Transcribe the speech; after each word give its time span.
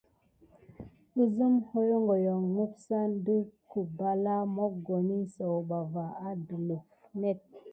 Əzeme 1.23 1.59
hogohokio 1.69 2.33
misapay 2.55 3.11
ɗe 3.25 3.35
kubelā 3.69 4.35
mokoni 4.55 5.17
sawuba 5.33 5.79
va 5.93 6.03
adelif 6.29 6.87
net. 7.19 7.39